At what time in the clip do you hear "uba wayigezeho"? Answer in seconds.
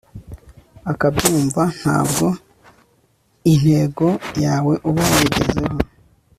4.89-5.75